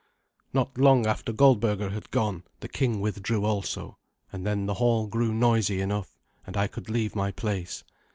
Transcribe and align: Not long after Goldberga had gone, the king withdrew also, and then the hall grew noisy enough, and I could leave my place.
Not 0.51 0.79
long 0.79 1.05
after 1.05 1.31
Goldberga 1.31 1.91
had 1.91 2.09
gone, 2.09 2.41
the 2.61 2.67
king 2.67 3.01
withdrew 3.01 3.45
also, 3.45 3.99
and 4.33 4.47
then 4.47 4.65
the 4.65 4.73
hall 4.81 5.05
grew 5.05 5.31
noisy 5.31 5.79
enough, 5.79 6.17
and 6.47 6.57
I 6.57 6.65
could 6.65 6.89
leave 6.89 7.15
my 7.15 7.29
place. 7.29 7.83